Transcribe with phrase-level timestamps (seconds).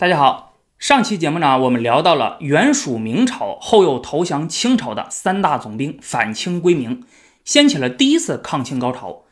[0.00, 7.04] 大家好，上期节目呢，我们聊到了原属明朝后又投降清朝的三大总兵反清归明，
[7.44, 9.24] 掀起了第一次抗清高潮。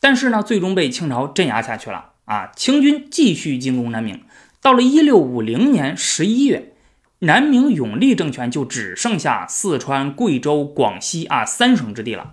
[0.00, 2.50] 但是呢，最终被清朝镇压下去了啊！
[2.56, 4.22] 清军继续进攻南明，
[4.62, 6.72] 到了一六五零年十一月，
[7.18, 12.32] 南明永历政权就只剩下四川、贵州、广西啊三省之地了，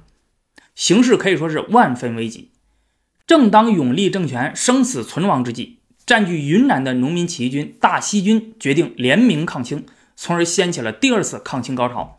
[0.73, 2.51] 形势可以说是万分危急。
[3.27, 5.79] 正当永历政权生死存亡之际。
[6.05, 9.85] 占据云南的农民起义军大西军决定联名抗清，
[10.15, 12.17] 从而掀起了第二次抗清高潮。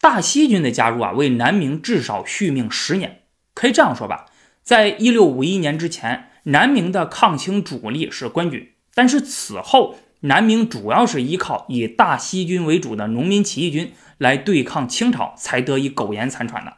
[0.00, 3.22] 大西军的加入啊，为南明至少续命十年。
[3.54, 4.26] 可以这样说吧，
[4.62, 16.76] 在一六五一年之前，南明的抗清主力是官军，但是此后南明主要是依靠以大西军为主的农民起义军来对抗清朝，才得以苟延残喘的。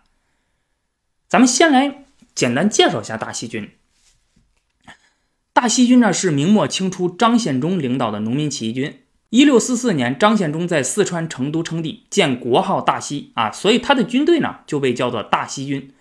[1.29, 3.71] 咱们先来简单介绍一下大西军。
[5.63, 8.99] 大西军呢是明末清初张献忠领导的农民起义军。
[9.31, 15.93] 一六四四年，张献忠在四川成都称帝，建国号大西啊，所以他的军队呢就被叫做大西军。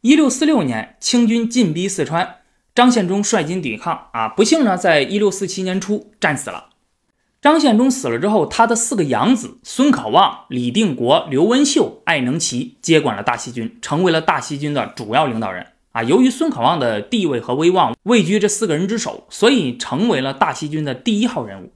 [0.00, 2.38] 一六四六年，清军进逼四川，
[2.74, 6.70] 张献忠率军抵抗啊，不幸呢，在一六四七年初战死了。
[7.40, 15.68] 张献忠死了之后，他的四个养子孙可望、李定国、刘文秀、艾能奇接管了大西军，成为了大西军的主要领导人。
[15.92, 21.72] 啊，由于孙可望的地位和威望位居这四个人之首，所以成为了大西军的第一号人物。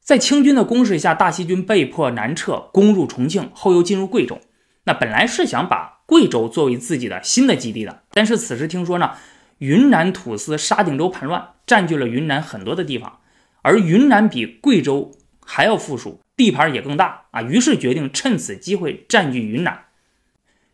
[0.00, 4.40] 在清军的攻势下，大西军被迫南撤，攻入重庆，后又进入贵州。
[4.84, 9.12] 那本来是想把贵州作为自己的新的基地的，但是此时听说呢，
[9.58, 13.20] 云南土司沙顶洲叛乱，占据了云南很多的地方，
[13.62, 15.12] 而云南比贵州
[15.46, 19.84] 还要富庶，地盘也更大啊，于是决定趁此机会占据云南。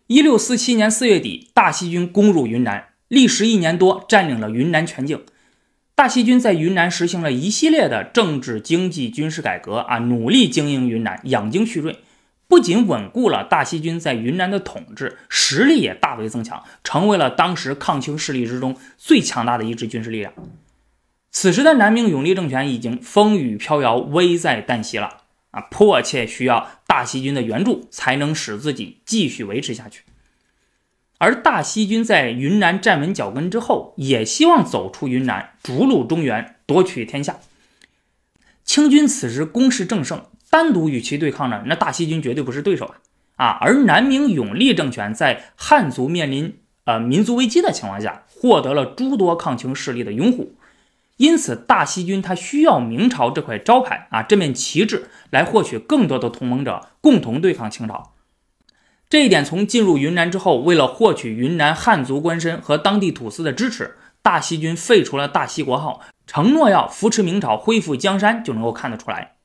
[0.09, 5.23] 一六四七年四月底，大西军攻入云南，历时一年多，占领了云南全境。
[5.95, 11.99] 大西军在云南实行了一系列的政治、经济、军事改革啊，努力经营云南，养精蓄锐，
[12.47, 20.33] 不仅稳固了大西军在云南的统治，实力也大为增强，成为了当时抗清势力之中最强大的一支军事力量。
[21.31, 25.18] 此时的南明永历政权已经风雨飘摇，危在旦夕了。
[25.51, 30.03] 啊，迫切需要大西军的援助，才能使自己继续维持下去。
[31.19, 37.39] 而大西军在云南站稳脚跟之后，也希望走出云南，逐鹿中原，夺取天下。
[38.65, 42.85] 清军此时攻势正盛，单独与其对抗呢，那大西军绝对不是对手
[43.37, 43.47] 啊！
[43.47, 50.55] 啊，而南明永历政权在汉族面临呃民族危机的情况下，获得了诸多抗清势力的拥护。
[51.19, 58.15] 因此，大西军他需要明朝这块招牌啊，这面旗帜来获取更多的同盟者，共同对抗清朝。
[59.11, 69.37] 这一点从进入云南之后，为了获取云南汉族官绅和当地土司的支持，大西军废除了大西国号，承诺要扶持明朝恢复江山，就能够看得出来。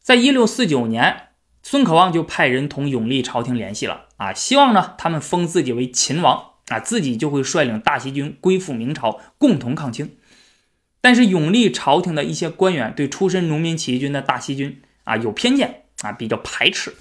[0.00, 1.30] 在一六四九年，
[1.62, 10.16] 孙可望就派人同永历朝廷联系了啊，希望呢他们封自己为秦王啊，自己就会率领大西军归附明朝，共同抗清。
[11.04, 16.94] 但是永历朝廷的一些官员对出身农民起义军的大西军啊有偏见啊，比较排斥，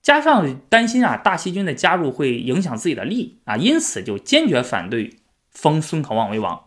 [0.00, 5.16] 加上担心啊大西军的加入会影响自己的利益啊，因此就坚决反对
[5.50, 6.66] 封孙可望为王。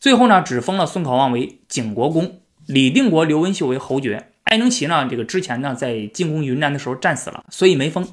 [0.00, 4.32] 最后呢，只封了孙可望为景国公，李定国、刘文秀为侯爵。
[4.44, 8.08] 艾能奇呢，这个之前呢在进攻云南的时候战死了，所以没封。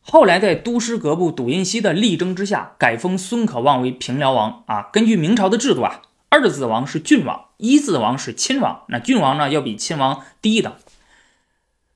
[0.00, 4.88] 后来在都师阁部笃印锡的力争之下，改封孙可望为平辽王啊。
[4.92, 6.02] 根据明朝的制度啊。
[6.36, 8.82] 二字王是郡王，一字王是亲王。
[8.88, 10.74] 那郡王呢，要比亲王低一等。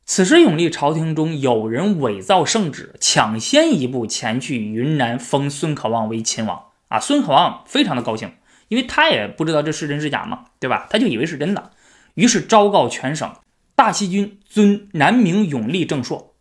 [0.06, 7.00] 此时永历朝廷中有人伪造圣旨，抢先一步前去云南封孙可望为亲王啊！
[7.00, 8.32] 孙可望非常的高兴，
[8.68, 10.86] 因为他也不知道这是真是假嘛，对吧？
[10.88, 11.72] 他就以为是真的，
[12.14, 13.28] 于是昭告全省，
[13.74, 16.36] 大西军尊南明永历正朔。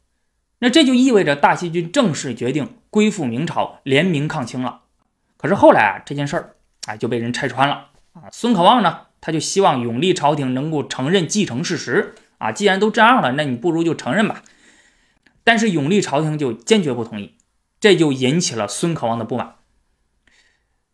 [0.60, 4.82] 那这就意味着大西军正式决定归附明朝，联名抗清了。
[5.36, 6.57] 可是后来啊，这件事儿。
[6.88, 8.24] 啊，就被人拆穿了啊！
[8.32, 12.52] 孙可望呢，他就希望永历朝廷能够承认继承事实啊。
[12.52, 14.42] 既然都这样了，那你不如就承认吧。
[15.44, 17.36] 但是永历朝廷就坚决不同意，
[17.80, 19.56] 这就引起了孙可望的不满。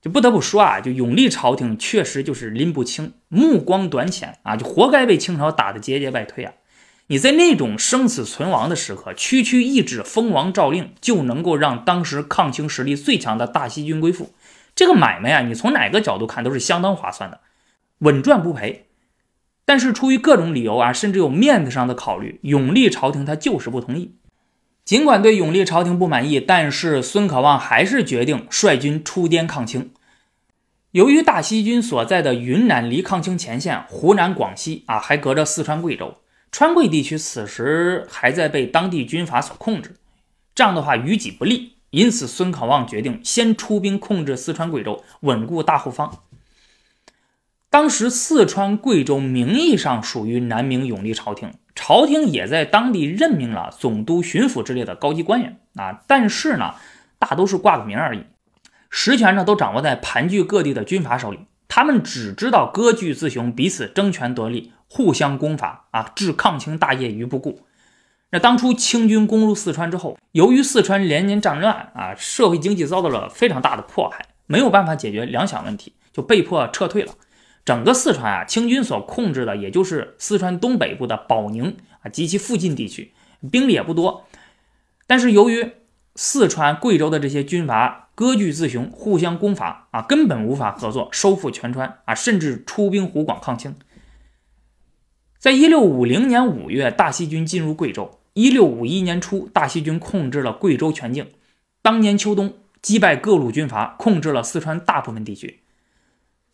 [0.02, 6.54] 就不得不说啊，就永历朝廷确实就是拎不清，目光短浅啊，就活该被清朝打得节节败退啊！
[7.08, 14.34] 你在那种生死存亡的时刻，区区一纸封王诏令，就能够让当时抗清实力最强的大西军归附。
[14.76, 17.42] 这个买卖啊，你从哪个角度看都是相当划算的，
[18.00, 18.88] 稳赚不赔。
[19.66, 24.16] 但是出于各种理由啊，甚至有面子上的考虑，永历朝廷他就是不同意。
[24.84, 29.92] 尽管对永历朝廷不满意，但是孙可望还是决定率军出滇抗清。
[30.92, 36.18] 由于大西军所在的云南离抗清前线湖南、广西啊，还隔着四川、贵州，
[36.52, 39.96] 川贵地区此时还在被当地军阀所控制，
[40.54, 41.73] 这样的话于己不利。
[41.94, 46.24] 因此，孙可望决定先出兵控制四川、贵州，稳固大后方。
[47.70, 56.74] 当时，四川、贵州名义上属于南明永历朝廷，朝廷也在当地任命了总督、巡抚之类的高级官员啊，但是呢，
[57.20, 58.24] 大都是挂个名而已。
[58.90, 67.68] 实权呢，都掌握在盘踞各地的军阀手里，他们只知道割据自雄，彼此争权夺利，互相攻伐啊，置抗清大业于不顾。
[68.34, 77.14] 那当初清军攻入四川之后，由于四川连年战乱啊，社会经济遭到了非常大的迫害，没有办法解决粮饷问题，就被迫撤退了。
[77.64, 83.14] 整个四川啊，清军所控制的也就是四川东北部的保宁啊及其附近地区，
[83.52, 84.26] 兵力也不多。
[85.06, 85.72] 但是由于
[86.16, 93.76] 四川、贵州的这些军阀割据自雄，互相攻伐啊，根本无法合作收复全川啊，甚至出兵湖广抗清。
[95.38, 98.10] 在一六五零年五月，大西军进入贵州。
[98.34, 101.28] 一六五一年初，大西军控制了贵州全境。
[101.82, 105.62] 当年秋冬，击败各路军阀，控制了四川大部分地区。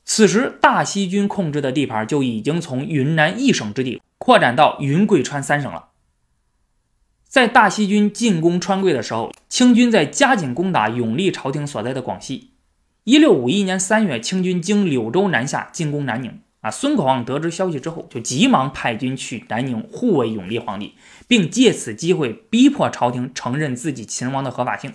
[0.04, 5.90] 此时，大西军控制的地盘就已经从云南一省之地扩展到云贵川三省了。
[7.28, 12.54] 在大西军进攻川贵的时候，清军在加紧攻打永历朝廷所在的广西。
[13.04, 16.42] 一六五一年三月，清军经柳州南下进攻南宁。
[16.62, 20.96] 啊，孙可望得知消息之后，就急忙派军去南宁护卫永历皇帝，
[21.28, 24.92] 并借此机会逼迫朝廷承认自己秦王的合法性。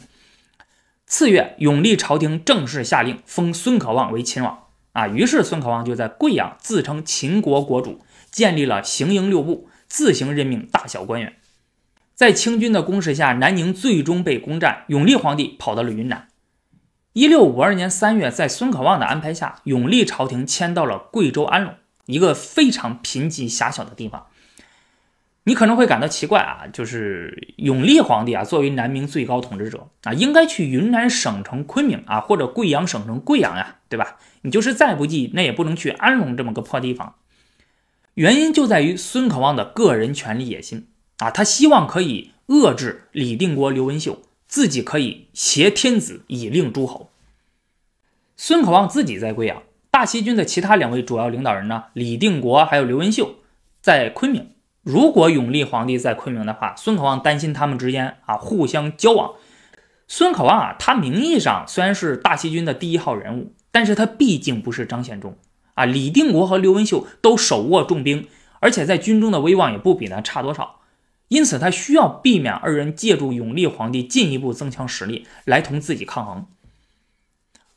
[1.07, 4.65] 次月，永历朝廷正式下令封孙可望为秦王。
[4.93, 8.01] 啊，于是孙可望就在贵阳自称秦国国主，
[8.31, 11.35] 建立了行营六部，自行任命大小官员。
[12.15, 14.85] 在清军的攻势下，南宁最终被攻占。
[14.89, 16.29] 永历皇帝跑到了云南。
[17.15, 21.73] 一六五二年三月，在孙可望的安排下，永历朝廷迁到了贵州安龙，
[22.07, 24.27] 一个非常贫瘠狭小的地方。
[25.45, 34.17] 你可能会感到奇怪啊，就是永历皇帝啊，作为南明最高统治者啊，应该去云南省城昆明啊，或者贵阳省城贵阳呀，对吧？
[34.43, 37.15] 你就是再不济，那也不能去安龙这么个破地方。
[38.15, 40.89] 原因就在于孙可望的个人权力野心。
[41.19, 44.21] 啊，他希望可以遏制李定国、刘文秀，
[44.55, 47.11] 自己可以挟天子以令诸侯。
[48.37, 53.35] 孙可望自己在贵阳，大西军的其他两位主要领导人呢，李定国还有刘文秀
[53.81, 54.53] 在昆明。
[54.85, 59.33] 如果永历皇帝在昆明的话，孙可望担心他们之间啊互相交往。
[60.07, 65.37] 孙可望啊，他名义上虽然是大西军的第一号人物，但是他毕竟不是张献忠
[65.75, 65.85] 啊。
[65.85, 68.29] 李定国和刘文秀都手握重兵，
[68.61, 70.83] 而且在军中的威望也不比他差多少。
[71.29, 76.47] 因此，他需要避免二人借助永历皇帝进一步增强实力来同自己抗衡。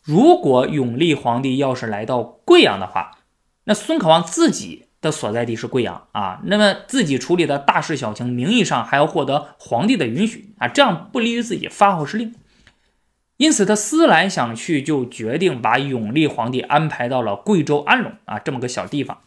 [0.03, 3.19] 如果永历皇帝要是来到贵阳的话，
[3.63, 12.35] 那孙可望自己的所在地是贵阳啊，那么自己处理的大事小情，名义上还要获得皇帝的允许啊，这样不利于自己发号施令。
[13.37, 19.21] 因此，他思来想去，就决定把永历皇帝安排到了贵州安龙啊这么个小地方，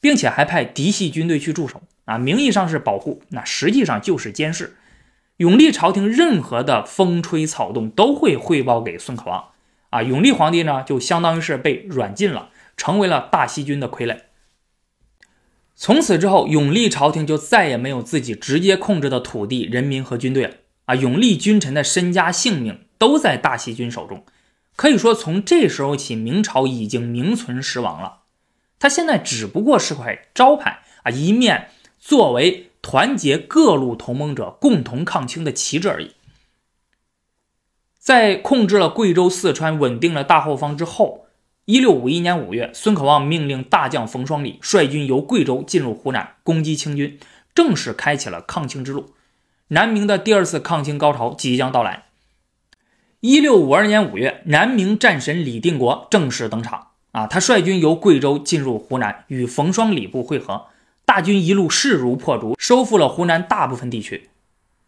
[0.00, 1.82] 并且还派嫡系军队去驻守。
[2.12, 4.76] 啊，名义上是保护，那实际上就是监视。
[5.38, 9.46] 永历朝廷任何的风吹草动都会汇报给孙可望。
[9.88, 14.18] 啊，永历皇帝呢，就相当于是被软禁了，成为了大西军的傀儡。
[15.74, 20.56] 从此之后，永历朝廷就再也没有自己直接控制的土地、人民和军队了。
[20.84, 24.26] 啊，永历君臣的身家性命都在大西军手中。
[24.76, 28.18] 可以说，从这时候起，明朝已经名存实亡了。
[28.78, 31.70] 他现在只不过是块招牌啊，一面。
[32.02, 36.10] 作为团结各路同盟者共同抗清的旗帜而已。
[37.96, 41.26] 在控制了贵州、四川、稳定了大后方之后，
[41.64, 47.20] 一六五一年五月，孙可望命令大将冯双礼率军由贵州进入湖南，攻击清军，
[47.54, 49.14] 正式开启了抗清之路。
[49.68, 52.06] 南明的第二次抗清高潮即将到来。
[53.20, 56.88] 一六五二年五月，南明战神李定国正式登场。
[57.12, 60.66] 啊，他率军由贵州进入湖南，与冯双礼部会合。
[61.12, 64.30] 大军一路势如破竹，收复了湖南大部分地区。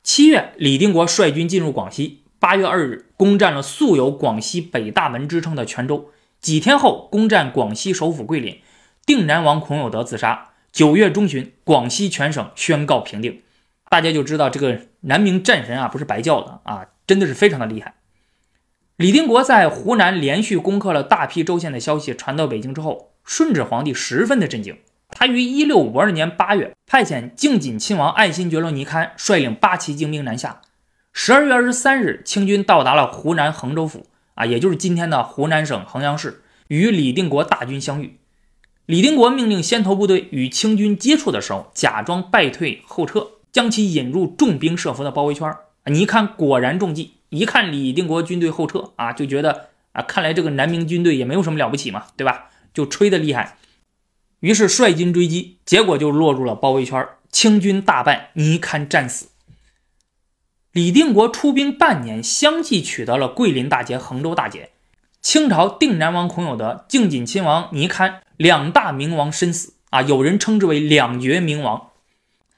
[0.03, 2.23] 七月，李定国率军进入广西。
[2.39, 6.09] 八月二日，攻占了素有“广西北大门”之称的泉州。
[6.41, 8.59] 几天后，攻占广西首府桂林。
[9.05, 10.53] 定南王孔有德自杀。
[10.73, 13.43] 九月中旬，广西全省宣告平定。
[13.91, 17.97] 大家就知道这个南明战神啊，不是白叫的啊，真的是非常的厉害。
[18.97, 24.79] 李定国在湖南连续攻克了大批州县的消息传到北京之后，顺治皇帝十分的震惊。
[25.15, 30.61] 他于一六五二年八月派遣靖锦亲王爱新觉罗尼堪率领八旗精兵南下。
[31.13, 38.19] 十二月二十三日，清军到达了湖南衡州府，啊，也就是今天的湖南省衡阳市，与李定国大军相遇。
[38.87, 45.57] 李定国命令先头部队与清军接触的时候，假装败退后撤，将其引入重兵设伏的包围圈。
[45.87, 47.15] 你一看，果然中计。
[47.31, 52.51] 一看李定国军队后撤啊，就觉得啊，看来这个南明军队也没有什么了不起嘛，对吧？
[52.73, 53.57] 就吹得厉害。
[54.45, 59.29] 于是率军追击，结果就落入了包围圈，清军大败，倪堪战死。
[60.71, 64.69] 李定国出兵半年，相继取得了桂林大捷、衡州大捷。
[65.23, 71.93] 清朝定南王孔有德、靖锦亲王倪堪两大明王身死啊，有人称之为两绝明王，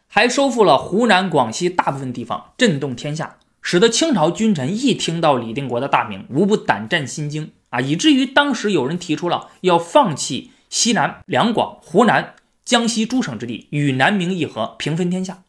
[0.09, 15.43] 还收复了湖南、广西大部分地方，震动天下，使得清朝君臣一听到李定国的大名，无不胆战心惊啊，以至于当时有人提出了要放弃西南、两广、湖南、江西诸省之地，与南明议和，平分天下。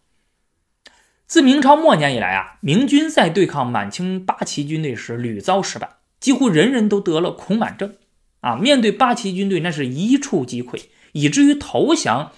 [1.26, 5.90] 自明朝末年以来啊，明军在对抗满清八旗军队时屡遭失败。
[6.20, 7.94] 几乎人人都得了恐满症，
[8.40, 12.32] 啊，面对八旗军队那是一触即溃，以至于投降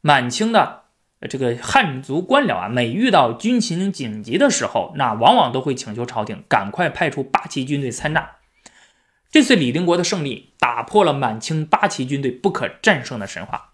[0.00, 0.82] 满清的
[1.28, 8.28] 这个汉族官僚啊，每遇到军情紧急的时候，那往往都会请求朝廷赶快派出八旗军队参战。
[9.34, 13.72] 这次李定国的胜利打破了满清八旗军队不可战胜的神话，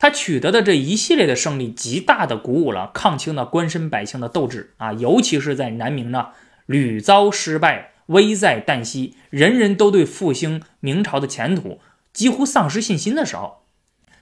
[0.00, 6.30] 他取得的这一系列的胜利，极大的鼓舞了抗清的官绅百姓的斗志啊，尤其是在南明呢
[6.66, 7.92] 屡遭失败。
[8.06, 11.78] 危在旦夕，人人都对复兴明朝的前途
[12.12, 13.62] 几乎丧失信心的时候，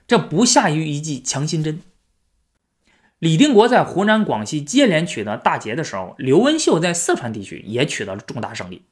[0.07, 1.81] 这不下于一剂强心针。
[3.17, 8.83] 李定国在湖南、广西接连取得大捷的时候，刘文秀在四川地区也取得了重大胜利。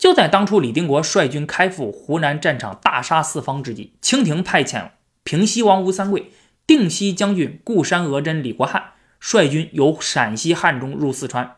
[0.00, 4.92] 就在当初李定国率军开赴湖南战场，大杀四方之际，清廷派遣
[5.24, 6.32] 平西王吴三桂、
[6.66, 11.56] 定西将军固山额真李国汉率军由陕西汉中入四川。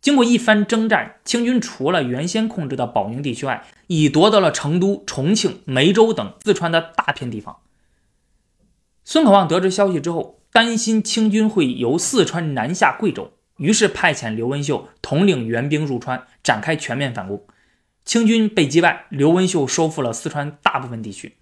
[0.00, 7.58] 经过一番征战，清军除了原先控制的保宁地区外，已夺得了成都、重庆、梅州等四川的大片地方。
[9.04, 17.46] 孙可望得知消息之后，担心清军会由四川南下贵州，于是派遣刘文秀统领援兵入川，展开全面反攻。
[18.08, 21.36] 清军被击败，刘文秀收复了四川大部分地区。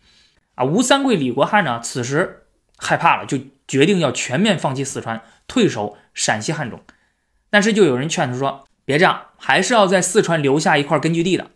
[0.57, 6.81] 啊，吴三桂、李国汉呢，此时害怕了，就决定要全面放弃四川，退守陕西汉中。
[7.51, 11.53] 但是就有人劝他说：“别这样，还是要在四川留下一块根据地的。”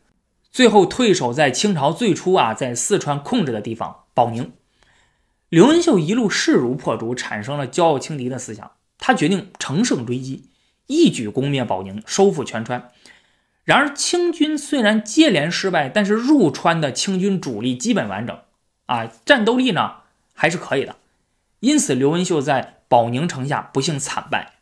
[0.52, 4.52] 最后退守在清朝最初啊在四川控制的地方保宁。
[5.48, 8.70] 刘文秀一路势如破竹，产生了骄傲轻敌的思想。
[8.98, 10.44] 他决定乘胜追击，
[10.86, 12.92] 一举攻灭保宁，收复全川。
[13.64, 18.36] 然而清军虽然接连失败，但是入川的清军主力基本完整
[18.86, 19.96] 啊，战斗力呢
[20.34, 20.96] 还是可以的。
[21.60, 24.54] 因此，刘文秀在保宁城下不幸惨败。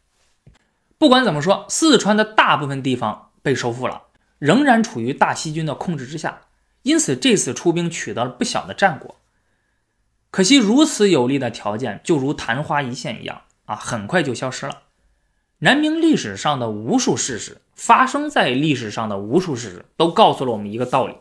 [0.98, 4.02] 不管怎么说，四川的大部分地方被收复了，
[4.38, 6.40] 仍然处于大西军的控制之下，
[6.82, 9.16] 因此这次出兵取得了不小的战果。
[10.30, 14.82] 可惜如此有利的条件，就如昙花一现一样啊，很快就消失了。
[15.60, 21.14] 南明历史上的无数事实，发生在历史上的无数事实，都告诉了我们一个道理：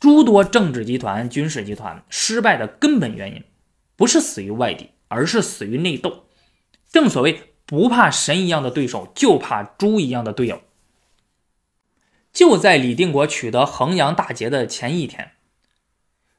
[0.00, 3.44] 诸多政治集团、军事集团失败的根本原因，
[3.94, 6.24] 不是死于外敌，而是死于内斗。
[6.90, 7.46] 正所谓。
[7.66, 10.60] 不怕神一样的对手，就怕猪一样的队友。
[12.32, 15.34] 就在李定国取得衡阳大捷的前一天，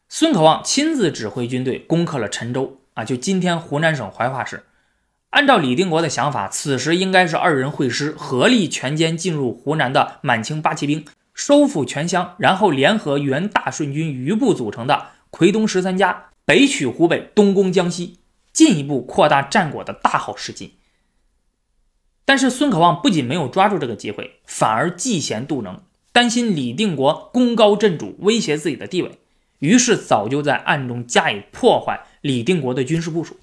[0.10, 4.66] 孙可望亲自指挥军队攻克了陈州啊，就今天湖南省怀化市。
[5.32, 18.18] 按照李定国的想法，此时应该是二人会师，合力全歼进入湖南的满清八旗兵，收复全乡，然后联合原大顺军余部组成的奎东十三家，北取湖北，东攻江西，
[18.52, 20.76] 进一步扩大战果的大好时机。
[22.26, 25.80] 但是孙可望不仅没有抓住这个机会，反而嫉贤妒能，
[26.12, 29.20] 担心李定国功高震主，威胁自己的地位，
[29.60, 33.38] 于是早就在暗中加以破坏李定国的军事部署。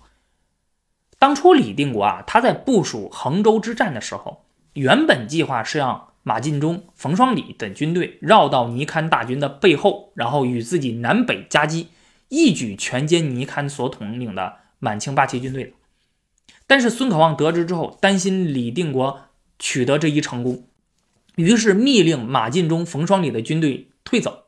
[1.19, 4.45] 当初李定国啊，他在部署衡州之战的时候，
[4.75, 11.89] 原本计划是让马进忠、冯双礼等军队绕到倪堪大军的背后，然后与自己南北夹击，
[12.29, 15.73] 一举全歼倪堪所统领的满清八旗军队的。
[16.67, 19.23] 但是孙可望得知之后，担心李定国
[19.59, 20.69] 取得这一成功，
[21.37, 24.45] 于是密令马进忠、冯双礼的军队退走，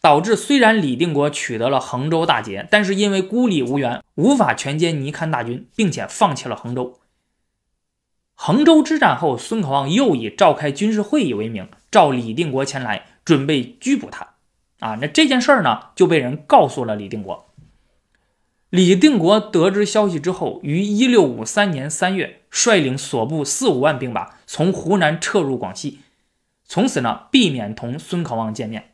[0.00, 6.98] 导致虽然李定国取得了衡州大捷，但是因为孤立无援，无法全歼倪堪大军，并且放弃了衡州。
[8.34, 14.34] 衡州之战后，孙可望又以召开军事会议为名，召李定国前来，准备拘捕他。
[14.78, 17.46] 啊，那这件事儿呢，就被人告诉了李定国。
[18.70, 25.98] 李定国得知消息之后，于一六五三年三月率领所部四五万兵马从湖南撤入广西，
[26.64, 28.92] 从此呢避免同孙可望见面，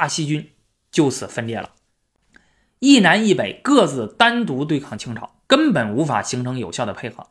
[0.00, 0.52] 大西军
[0.90, 1.72] 就此分裂了。
[2.78, 7.26] 一南一北各自单独对抗清朝，根本无法形成有效的配合。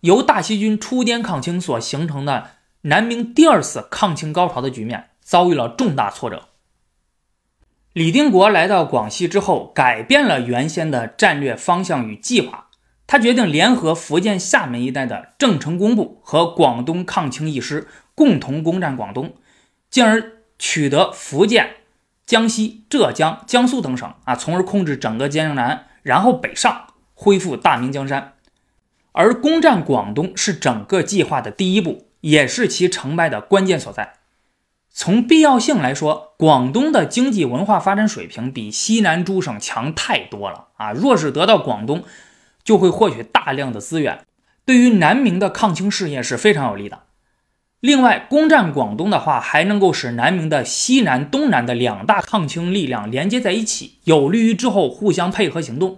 [0.00, 2.50] 由大西军出滇抗清所形成的
[2.82, 6.48] 南明第二次抗清高潮的局面遭遇了重大挫折。
[7.94, 12.68] 李定国来到广西之后，改变了原先的战略方向与计划。
[13.06, 19.32] 他决定联合福建厦门一带的郑成功部和广东抗清义师，共同攻占广东，
[19.88, 21.76] 进而取得福建、
[22.26, 28.34] 江西、浙江、江苏等省啊，从而控制整个江南，然后北上，恢复大明江山。
[29.12, 34.14] 而攻占广东是整个计划的第一步，也是其成败的关键所在。
[34.90, 40.92] 从必要性来说，广东的经济文化发展水平比西南诸省强太多了啊！
[40.92, 42.04] 若是得到广东，
[42.64, 44.24] 就会获取大量的资源，
[44.64, 47.02] 对于南明的抗清事业是非常有利的。
[47.80, 55.96] 另外，攻占广东的话，还能够使南明的西南、东南的两大抗清力量连接在一起，有利于之后互相配合行动。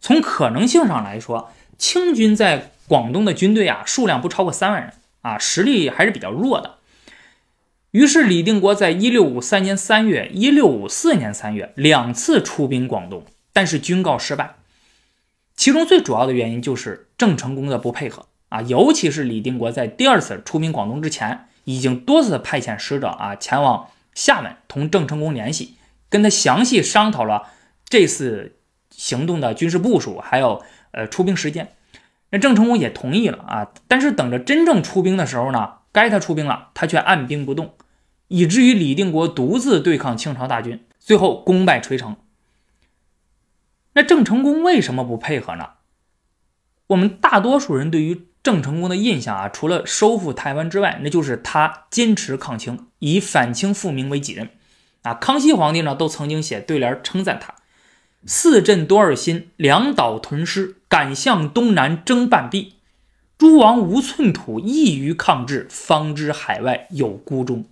[0.00, 6.76] 从可能性上来说，清军在广东的军队啊，数量不超过三万人啊，实力还是比较弱的。
[7.90, 14.54] 于是，李定国在一六五三年三月、一六五四年三月两次出兵广东，但是均告失败。
[15.56, 25.76] 其中最主要的原因就是郑成功的不配合啊，尤其是李定国在第二次出兵广东之前，已经多次派遣使者啊前往厦门同郑成功联系，
[26.08, 27.48] 跟他详细商讨了
[27.88, 28.56] 这次
[28.90, 30.62] 行动的军事部署，还有
[30.92, 31.72] 呃出兵时间。
[32.30, 37.74] 那郑成功也同意了啊，但是等着真正出兵的时候呢，该他出兵了，他却按兵不动，
[38.28, 42.16] 以至于李定国独自对抗清朝大军，最后功败垂成。
[43.94, 45.70] 那郑成功为什么不配合呢？
[46.88, 54.48] 我们大多数人对于郑成功的印象啊，除了收复台湾之外，那就是他坚持抗清，以反清复明为己任。
[55.02, 57.56] 啊，康熙皇帝呢都曾经写对联称赞他
[58.24, 62.76] ：“四镇多尔心，两岛屯师，敢向东南争半壁。
[63.36, 67.66] 诸王无寸土，易于抗制，方知海外有孤忠。”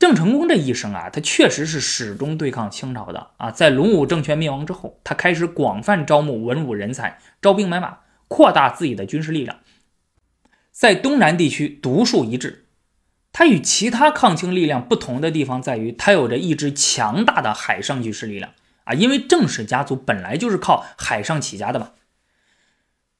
[0.00, 3.52] 郑成功这一生啊，他确实是始终对抗清朝的啊。
[3.52, 9.60] 在隆武政权灭亡之后，他开始广泛招募文武人才，招兵买马，扩大自己的军事力量，
[10.70, 12.66] 在东南地区独树一帜。
[13.32, 18.52] 他与其他抗清力量不同的地方在于，他有着一支强大的海上军事力量
[18.84, 18.94] 啊。
[18.94, 21.90] 因为郑氏家族本来就是靠海上起家的嘛，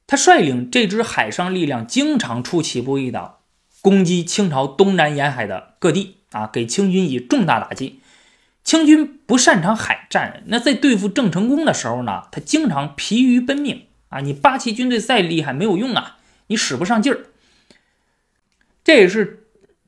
[0.07, 3.37] 他率领这支海上力量，经常出其不意的
[3.83, 6.15] 攻击清朝东南沿海的各地。
[6.33, 8.01] 啊，给清军以重大打击。
[8.63, 14.21] 清军不擅长海战，那在对付郑成功的时候呢，他经常疲于奔命啊。
[14.21, 17.27] 你八旗军队再厉害没有用啊，你使不上劲儿。
[18.85, 19.47] 这也是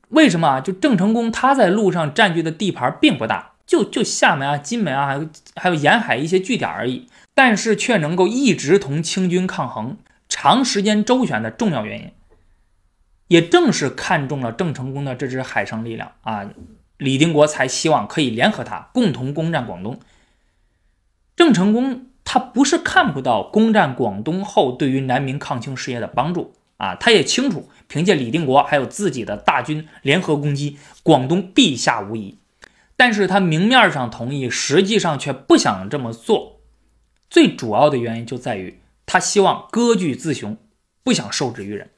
[0.09, 0.61] 为什么啊？
[0.61, 7.07] 就郑成功他在路上占据的地盘并不大，就就厦门啊、金门啊，还有沿海一些据点而已。
[7.33, 12.11] 但是却能够一直同清军抗衡，长时间周旋的重要原因。
[13.29, 16.49] 也正是看中了郑成功的这支海上力量啊，
[16.97, 19.99] 李定国才希望可以联合他共同攻占广东。
[21.37, 32.37] 郑成功他不是看不到攻占广东后对于南明抗清事业的帮助啊，他也清楚凭借李定国还有自己的大军联合攻击广东必下无疑，
[32.95, 36.61] 但是他明面上同意，实际上却不想这么做。
[37.31, 40.55] 最主要的原因就在于他希望割据自雄，
[41.03, 41.89] 不想受制于人。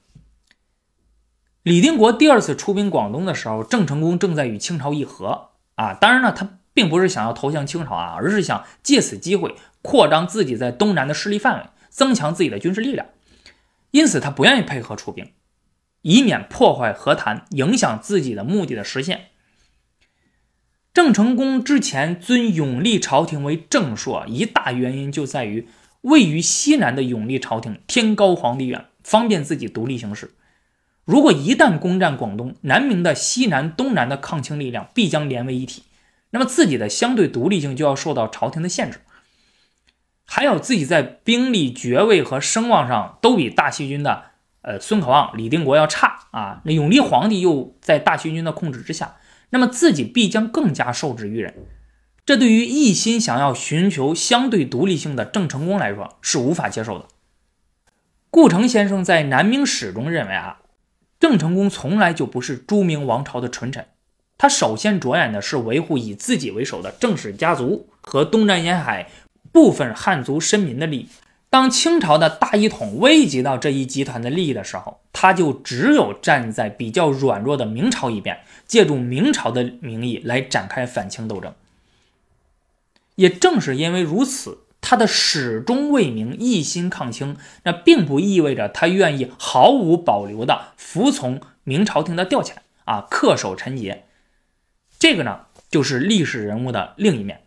[1.64, 5.94] 李定国第二次出兵广东的时候，郑成功正在与清朝议和啊。
[5.94, 13.08] 当然呢，他并不是想要投降清朝啊，而是想借此机会扩张自己在东南的势力范围，增强自己的军事力量。
[13.92, 15.32] 因此，他不愿意配合出兵，
[16.02, 19.26] 以免破坏和谈，影响自己的目的的实现。
[20.94, 25.68] 郑成功之前尊永历朝廷为正朔，一大原因就在于
[26.02, 30.32] 位于西南的永历朝廷天高皇帝远，方便自己独立行事。
[31.04, 35.84] 如果一旦攻占广东，南明的西南、东南的抗清力量必将连为一体，
[36.32, 39.00] 那么自己的相对独立性就要受到朝廷的限制，
[40.26, 44.24] 还有自己在兵力、爵位和声望上都比大西军的
[44.62, 46.62] 呃孙可望、李定国要差啊。
[46.66, 49.18] 那永历皇帝又在大西军的控制之下，
[49.52, 51.54] 那么自己必将更加受制于人，
[52.26, 57.08] 这对于一心想要寻求相对独立性的郑成功来说是无法接受的。
[58.30, 60.60] 顾城先生在《南明史》中认为啊。
[61.20, 63.86] 郑成功从来就不是朱明王朝的纯臣，
[64.42, 69.08] 他首先着眼的是维护以自己为首的郑氏家族和东南沿海
[69.52, 71.10] 部分汉族绅民的利益。
[71.52, 81.54] 当清朝的大一统危及到这一集团的利益的时候，他就只有站在比较软弱的明朝一边，借助明朝的名义来展开反清斗争。
[83.18, 92.54] 也正是因为如此，他的始终为明，一心抗清，那并不意味着他愿意毫无保留的服从明朝廷的调遣
[92.86, 94.06] 啊，恪守臣节。
[95.02, 97.42] 这个呢，就是历史人物的另一面。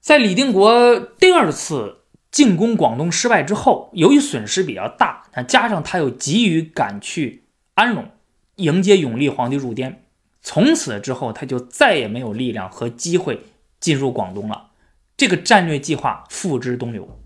[0.00, 8.12] 在李定国第二次进攻广东失败之后，由于损失比较大，那加上他又急于赶去安隆
[8.56, 10.06] 迎接永历皇帝入滇，
[10.40, 13.42] 从此之后他就再也没有力量和机会
[13.78, 14.70] 进入广东了。
[15.18, 17.20] 这个战略计划付之东流，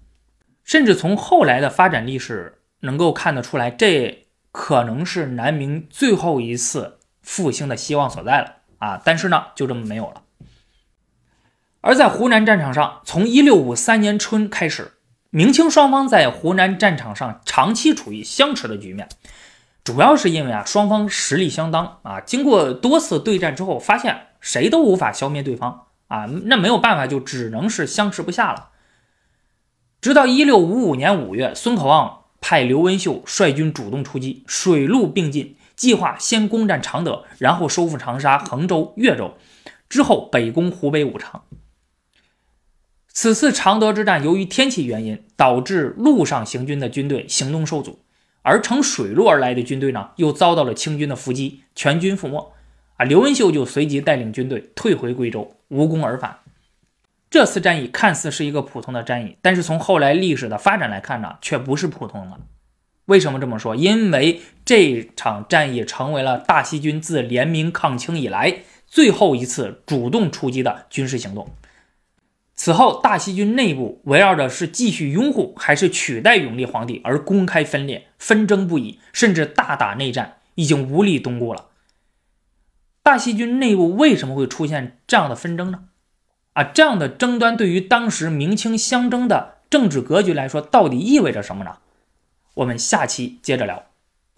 [0.65, 6.98] 甚至从后来的发展历史能够看得出来，这可能是南明最后一次
[7.29, 9.03] 复兴的希望所在了啊！
[9.05, 10.23] 但是呢，就这么没有了。
[11.83, 14.93] 而在湖南战场上，从一六五三年春开始，
[15.29, 19.11] 明清双方在湖南战场上长期处于相持的局面，
[19.85, 28.71] 主要是因为啊双方实力相当啊，经过多次对战之后，发现谁都无法消灭对方啊，那没有办法，就只能是相持不下了。
[30.01, 39.35] 直到一六五五年五月，孙可望派刘文秀率军主动出击，水陆并进，计划先攻占常德，然后收复长沙、衡州、岳州，
[39.89, 41.45] 之后北攻湖北武昌。
[43.07, 48.01] 此次常德之战，由于天气原因，导致陆上行军的军队行动受阻，
[48.43, 52.53] 而乘水路而来的军队呢，又遭到了清军的伏击，全军覆没。
[52.97, 56.41] 啊，刘文秀就随即带领军队退回贵州，无功而返。
[57.31, 62.39] 这次战役看似是一个普通的战役，但是从后来历史的发展来看呢，却不是普通的。
[63.07, 63.75] 为什么这么说？
[63.75, 71.49] 因为这场战役成为了大西军自联明抗清以来最后一次主动出击的军事行动。
[72.55, 81.69] 此后，大西军内部围绕着是继续拥护还是取代永历皇帝而公开分裂、纷争不已，甚至大打内战，已经无力东顾了。
[83.03, 85.85] 大西军内部为什么会出现这样的纷争呢？
[86.53, 91.79] 啊，这样的争端对于当时明清相争的政治格局来说，到底意味着什么呢？
[92.57, 93.88] 我们下期接着聊。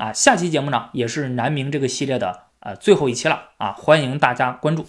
[0.00, 4.86] 啊，下期节目呢，也是南明这个系列的呃最后一期了啊，欢迎大家关注。